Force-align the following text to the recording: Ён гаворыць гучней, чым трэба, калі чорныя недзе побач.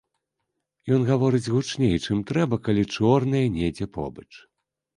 Ён 0.95 1.01
гаворыць 1.09 1.43
гучней, 1.55 1.93
чым 2.05 2.25
трэба, 2.33 2.61
калі 2.69 2.83
чорныя 2.97 3.55
недзе 3.61 3.85
побач. 4.03 4.29